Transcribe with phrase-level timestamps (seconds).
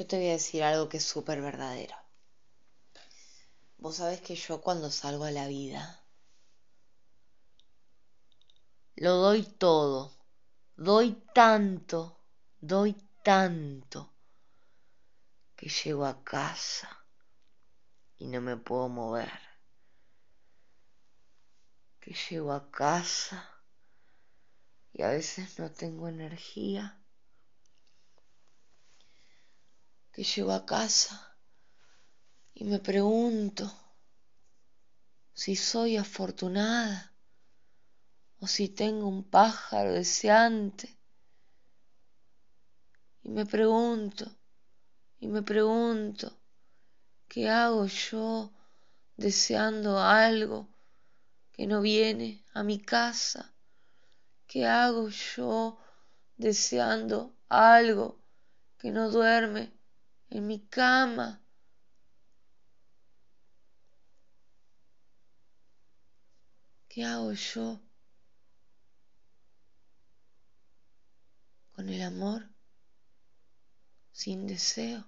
[0.00, 1.94] Yo te voy a decir algo que es súper verdadero.
[3.76, 6.02] Vos sabés que yo cuando salgo a la vida
[8.96, 10.16] lo doy todo,
[10.74, 12.18] doy tanto,
[12.62, 14.10] doy tanto
[15.54, 17.04] que llego a casa
[18.16, 19.38] y no me puedo mover.
[22.00, 23.50] Que llego a casa
[24.94, 26.99] y a veces no tengo energía.
[30.12, 31.36] Que llego a casa
[32.54, 33.72] y me pregunto
[35.32, 37.14] si soy afortunada
[38.40, 40.98] o si tengo un pájaro deseante.
[43.22, 44.30] Y me pregunto,
[45.20, 46.36] y me pregunto,
[47.28, 48.52] ¿qué hago yo
[49.16, 50.68] deseando algo
[51.52, 53.54] que no viene a mi casa?
[54.46, 55.78] ¿Qué hago yo
[56.36, 58.18] deseando algo
[58.78, 59.79] que no duerme
[60.30, 61.42] en mi cama?
[66.88, 67.80] ¿Qué hago yo
[71.72, 72.48] con el amor
[74.12, 75.04] sin deseo?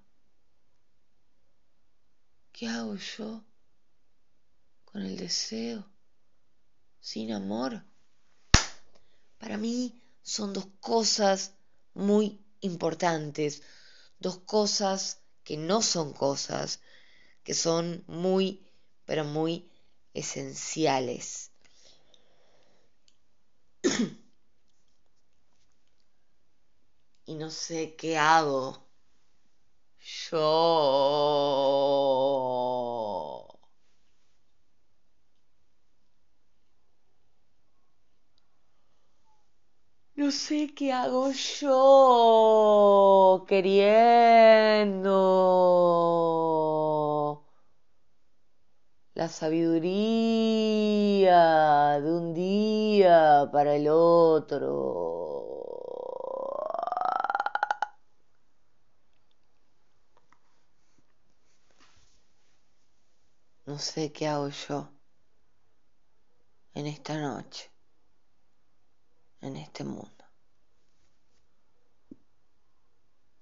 [2.53, 3.45] ¿Qué hago yo
[4.84, 5.84] con el deseo
[7.00, 7.84] sin amor?
[9.39, 11.55] Para mí son dos cosas
[11.95, 13.62] muy importantes,
[14.23, 16.81] dos cosas que no son cosas,
[17.45, 18.67] que son muy,
[19.05, 19.70] pero muy
[20.15, 21.53] esenciales.
[27.27, 28.89] y no sé qué hago.
[30.00, 30.43] Yo.
[40.17, 45.12] No sé qué hago yo queriendo
[49.14, 51.31] la sabiduría
[52.00, 55.12] de un día para el otro.
[63.66, 64.88] No sé qué hago yo
[66.75, 67.71] en esta noche,
[69.41, 70.22] en este mundo.